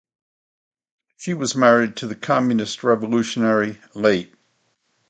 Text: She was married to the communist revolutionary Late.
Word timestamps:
She 1.17 1.35
was 1.35 1.55
married 1.55 1.97
to 1.97 2.07
the 2.07 2.15
communist 2.15 2.83
revolutionary 2.83 3.79
Late. 3.93 4.33